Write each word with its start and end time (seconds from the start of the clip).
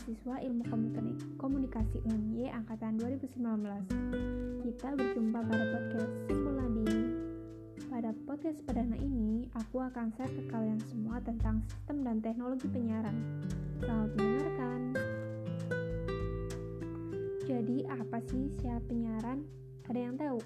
mahasiswa 0.00 0.40
Ilmu 0.40 0.64
Komunikasi 1.36 2.00
UNY 2.08 2.48
angkatan 2.48 2.96
2019. 2.96 4.64
Kita 4.64 4.96
berjumpa 4.96 5.44
pada 5.44 5.64
podcast 5.76 6.14
Simuladi. 6.24 6.88
Pada 7.92 8.10
podcast 8.24 8.64
perdana 8.64 8.96
ini, 8.96 9.44
aku 9.60 9.76
akan 9.76 10.08
share 10.16 10.32
ke 10.32 10.48
kalian 10.48 10.80
semua 10.88 11.20
tentang 11.20 11.60
sistem 11.68 12.00
dan 12.00 12.16
teknologi 12.24 12.64
penyiaran. 12.72 13.12
Selamat 13.76 14.10
mendengarkan. 14.16 14.80
Jadi, 17.44 17.76
apa 17.84 18.18
sih 18.24 18.56
syarat 18.56 18.84
penyiaran? 18.88 19.44
Ada 19.84 20.00
yang 20.00 20.16
tahu? 20.16 20.40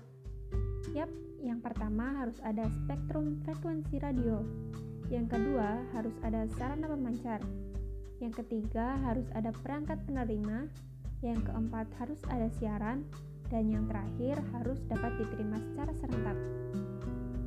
Yap, 0.98 1.10
yang 1.46 1.62
pertama 1.62 2.10
harus 2.18 2.42
ada 2.42 2.66
spektrum 2.82 3.38
frekuensi 3.46 4.02
radio. 4.02 4.42
Yang 5.14 5.38
kedua, 5.38 5.78
harus 5.94 6.18
ada 6.26 6.42
sarana 6.58 6.90
pemancar. 6.90 7.38
Yang 8.24 8.40
ketiga, 8.40 8.96
harus 9.04 9.28
ada 9.36 9.52
perangkat 9.52 10.00
penerima. 10.08 10.72
Yang 11.20 11.44
keempat, 11.44 11.92
harus 12.00 12.16
ada 12.32 12.48
siaran. 12.56 13.04
Dan 13.52 13.68
yang 13.68 13.84
terakhir, 13.84 14.40
harus 14.56 14.80
dapat 14.88 15.12
diterima 15.20 15.60
secara 15.60 15.92
serentak. 16.00 16.38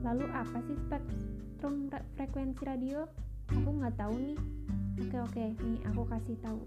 Lalu 0.05 0.29
apa 0.29 0.61
sih 0.69 0.77
spektrum 0.85 1.89
frekuensi 2.13 2.61
radio? 2.61 3.09
Aku 3.57 3.73
nggak 3.73 3.97
tahu 3.97 4.13
nih. 4.21 4.39
Oke 5.01 5.17
oke, 5.17 5.45
nih 5.65 5.81
aku 5.89 6.05
kasih 6.05 6.37
tahu. 6.45 6.61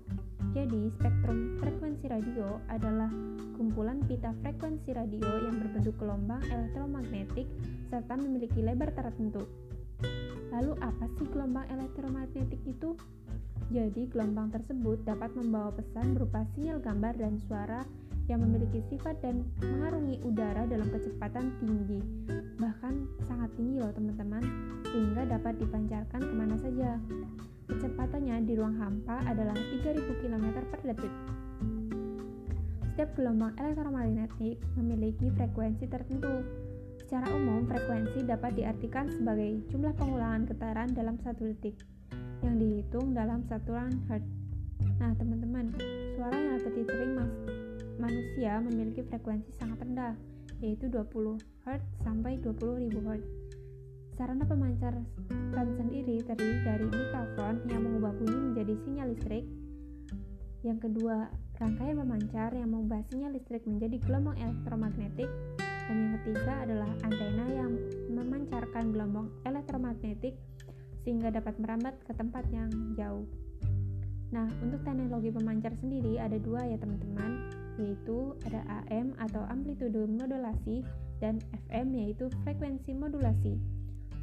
Jadi, 0.59 0.91
spektrum 0.99 1.63
frekuensi 1.63 2.11
radio 2.11 2.59
adalah 2.67 3.11
kumpulan 3.55 4.03
pita 4.11 4.35
frekuensi 4.43 4.91
radio 4.91 5.47
yang 5.47 5.55
berbentuk 5.63 5.95
gelombang 6.03 6.43
elektromagnetik 6.51 7.47
serta 7.87 8.19
memiliki 8.19 8.59
lebar 8.59 8.91
tertentu. 8.91 9.47
Lalu 10.51 10.75
apa 10.83 11.07
sih 11.15 11.31
gelombang 11.31 11.71
elektromagnetik 11.71 12.59
itu? 12.67 12.99
Jadi, 13.71 14.11
gelombang 14.11 14.51
tersebut 14.51 15.07
dapat 15.07 15.31
membawa 15.39 15.71
pesan 15.71 16.19
berupa 16.19 16.43
sinyal 16.59 16.83
gambar 16.83 17.15
dan 17.15 17.39
suara 17.47 17.87
yang 18.27 18.43
memiliki 18.43 18.83
sifat 18.91 19.23
dan 19.23 19.47
mengarungi 19.63 20.19
udara 20.27 20.67
dalam 20.67 20.91
kecepatan 20.91 21.55
tinggi, 21.63 22.03
bahkan 22.59 23.07
sangat 23.31 23.51
tinggi 23.55 23.79
loh 23.79 23.95
teman-teman, 23.95 24.43
sehingga 24.91 25.23
dapat 25.39 25.55
dipancarkan 25.63 26.19
ke 26.19 26.35
mana 26.35 26.59
saja. 26.59 26.99
Kecepatannya 27.71 28.43
di 28.43 28.59
ruang 28.59 28.75
hampa 28.75 29.23
adalah 29.31 29.55
3000 29.55 30.03
km 30.19 30.47
per 30.67 30.81
detik. 30.91 31.15
Setiap 32.91 33.11
gelombang 33.15 33.55
elektromagnetik 33.55 34.59
memiliki 34.75 35.31
frekuensi 35.39 35.87
tertentu. 35.87 36.43
Secara 36.99 37.31
umum, 37.35 37.71
frekuensi 37.71 38.27
dapat 38.27 38.59
diartikan 38.59 39.07
sebagai 39.15 39.63
jumlah 39.71 39.95
pengulangan 39.95 40.47
getaran 40.51 40.91
dalam 40.91 41.19
satu 41.23 41.47
detik 41.55 41.79
yang 42.45 42.57
dihitung 42.57 43.13
dalam 43.13 43.45
satuan 43.49 43.93
hertz. 44.09 44.29
Nah, 45.01 45.13
teman-teman, 45.17 45.73
suara 46.17 46.37
yang 46.37 46.61
dapat 46.61 46.73
diterima 46.85 47.25
manusia 48.01 48.61
memiliki 48.65 49.05
frekuensi 49.05 49.53
sangat 49.61 49.85
rendah, 49.85 50.15
yaitu 50.65 50.89
20 50.89 51.37
Hz 51.69 51.85
sampai 52.01 52.41
20.000 52.41 52.89
Hz. 52.97 53.25
Sarana 54.17 54.45
pemancaran 54.45 55.05
sendiri 55.81 56.21
terdiri 56.25 56.61
dari 56.65 56.85
mikrofon 56.85 57.65
yang 57.69 57.81
mengubah 57.85 58.13
bunyi 58.21 58.39
menjadi 58.53 58.75
sinyal 58.85 59.09
listrik. 59.17 59.45
Yang 60.61 60.79
kedua, 60.89 61.33
rangkaian 61.57 61.97
pemancar 61.97 62.53
yang 62.53 62.69
mengubah 62.69 63.01
sinyal 63.09 63.33
listrik 63.33 63.65
menjadi 63.65 63.97
gelombang 64.05 64.37
elektromagnetik. 64.37 65.31
Dan 65.61 65.97
yang 65.97 66.13
ketiga 66.21 66.55
adalah 66.69 66.91
antena 67.01 67.47
yang 67.49 67.73
memancarkan 68.13 68.93
gelombang 68.93 69.33
elektromagnetik 69.49 70.37
sehingga 71.03 71.33
dapat 71.33 71.57
merambat 71.61 71.97
ke 72.05 72.13
tempat 72.13 72.45
yang 72.53 72.69
jauh. 72.97 73.25
Nah, 74.31 74.47
untuk 74.63 74.79
teknologi 74.87 75.35
pemancar 75.35 75.75
sendiri 75.83 76.23
ada 76.23 76.39
dua 76.39 76.63
ya 76.63 76.79
teman-teman, 76.79 77.51
yaitu 77.83 78.39
ada 78.47 78.63
AM 78.87 79.11
atau 79.19 79.43
amplitude 79.51 80.07
modulasi 80.07 80.87
dan 81.19 81.43
FM 81.67 81.99
yaitu 81.99 82.31
frekuensi 82.47 82.95
modulasi. 82.95 83.59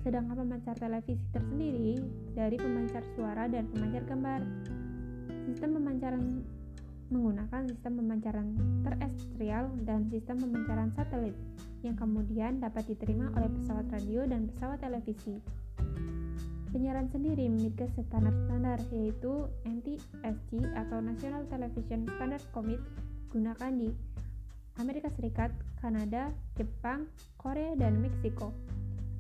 Sedangkan 0.08 0.48
pemancar 0.48 0.80
televisi 0.80 1.20
tersendiri 1.36 2.00
dari 2.32 2.56
pemancar 2.56 3.04
suara 3.20 3.52
dan 3.52 3.68
pemancar 3.68 4.08
gambar. 4.08 4.42
Sistem 5.52 5.76
pemancaran 5.76 6.24
menggunakan 7.08 7.68
sistem 7.72 8.04
pemancaran 8.04 8.48
terestrial 8.84 9.72
dan 9.88 10.08
sistem 10.12 10.44
pemancaran 10.44 10.92
satelit 10.96 11.36
yang 11.84 11.96
kemudian 11.96 12.59
dapat 12.59 12.84
diterima 12.88 13.32
oleh 13.36 13.48
pesawat 13.59 13.88
radio 13.92 14.28
dan 14.28 14.48
pesawat 14.52 14.80
televisi. 14.80 15.40
Penyiaran 16.78 17.10
sendiri 17.10 17.50
memiliki 17.50 17.90
standar-standar 18.06 18.78
yaitu 18.94 19.50
NTSC 19.66 20.62
atau 20.78 21.02
National 21.02 21.42
Television 21.50 22.06
Standard 22.06 22.46
Commit 22.54 22.78
gunakan 23.34 23.74
di 23.74 23.90
Amerika 24.78 25.10
Serikat, 25.18 25.50
Kanada, 25.82 26.30
Jepang, 26.54 27.10
Korea, 27.42 27.74
dan 27.82 27.98
Meksiko. 27.98 28.54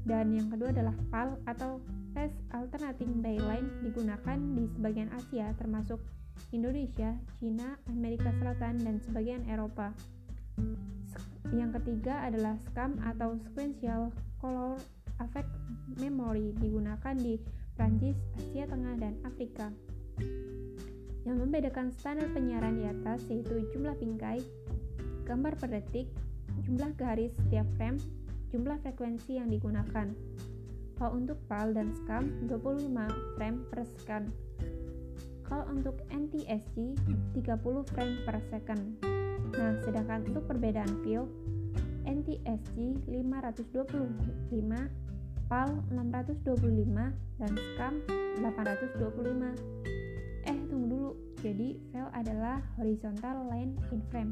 Dan 0.05 0.37
yang 0.37 0.53
kedua 0.53 0.69
adalah 0.69 0.93
PAL 1.09 1.33
atau 1.49 1.81
Test 2.13 2.37
Alternating 2.53 3.25
Dayline 3.25 3.81
digunakan 3.81 4.37
di 4.37 4.69
sebagian 4.77 5.09
Asia 5.17 5.49
termasuk 5.57 5.97
Indonesia, 6.53 7.17
China, 7.41 7.73
Amerika 7.89 8.37
Selatan, 8.37 8.85
dan 8.85 9.01
sebagian 9.01 9.41
Eropa. 9.49 9.97
Yang 11.49 11.81
ketiga 11.81 12.21
adalah 12.21 12.53
SCAM 12.69 13.01
atau 13.01 13.33
Sequential 13.49 14.13
Color 14.37 14.77
Affect 15.17 15.49
Memory 15.97 16.53
digunakan 16.61 17.15
di 17.17 17.41
Prancis, 17.73 18.17
Asia 18.37 18.65
Tengah, 18.69 18.95
dan 18.97 19.17
Afrika. 19.25 19.69
Yang 21.25 21.37
membedakan 21.43 21.93
standar 21.93 22.29
penyiaran 22.33 22.77
di 22.77 22.85
atas 22.89 23.25
yaitu 23.29 23.65
jumlah 23.73 23.93
bingkai, 23.97 24.41
gambar 25.25 25.53
per 25.59 25.69
detik, 25.73 26.07
jumlah 26.65 26.93
garis 26.97 27.33
setiap 27.45 27.67
frame, 27.77 27.99
jumlah 28.49 28.79
frekuensi 28.81 29.37
yang 29.37 29.51
digunakan. 29.51 30.09
Kalau 30.97 31.13
untuk 31.13 31.37
PAL 31.45 31.77
dan 31.77 31.93
SCAM 31.93 32.49
25 32.49 33.37
frame 33.37 33.57
per 33.69 33.85
second. 33.85 34.25
Kalau 35.45 35.65
untuk 35.69 36.01
NTSC 36.09 36.97
30 37.37 37.91
frame 37.93 38.15
per 38.25 38.41
second. 38.49 38.97
Nah, 39.53 39.77
sedangkan 39.85 40.25
untuk 40.27 40.43
perbedaan 40.49 40.89
field 41.05 41.29
NTSC 42.07 43.03
525 43.03 43.67
PAL 45.47 45.69
625 45.91 47.39
dan 47.39 47.51
SCAM 47.55 47.93
825. 48.39 49.55
Eh, 50.47 50.57
tunggu 50.71 50.87
dulu. 50.87 51.11
Jadi, 51.43 51.77
file 51.91 52.11
adalah 52.15 52.63
horizontal 52.79 53.47
line 53.51 53.75
in 53.91 53.99
frame. 54.09 54.31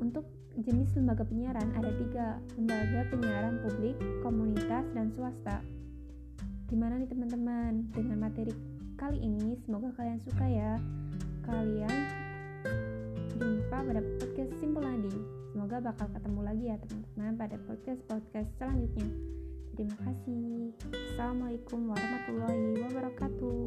Untuk 0.00 0.28
jenis 0.60 0.92
lembaga 0.96 1.24
penyiaran 1.24 1.72
ada 1.76 1.90
tiga 1.96 2.40
lembaga 2.56 3.08
penyiaran 3.12 3.60
publik, 3.64 3.96
komunitas, 4.20 4.84
dan 4.92 5.12
swasta. 5.16 5.64
Gimana 6.68 7.00
nih 7.00 7.08
teman-teman 7.10 7.90
dengan 7.92 8.18
materi 8.28 8.52
kali 8.96 9.18
ini? 9.20 9.56
Semoga 9.64 9.92
kalian 9.96 10.20
suka 10.22 10.46
ya. 10.46 10.78
Kalian 11.44 11.96
jumpa 13.40 13.78
pada 13.82 14.00
podcast 14.20 14.52
Simpel 14.60 14.84
Adi. 14.84 15.39
Semoga 15.50 15.82
bakal 15.82 16.06
ketemu 16.14 16.40
lagi 16.46 16.64
ya 16.70 16.78
teman-teman 16.78 17.34
pada 17.34 17.58
podcast-podcast 17.66 18.48
selanjutnya. 18.54 19.10
Terima 19.74 19.96
kasih. 19.98 20.70
Assalamualaikum 20.94 21.90
warahmatullahi 21.90 22.78
wabarakatuh. 22.86 23.58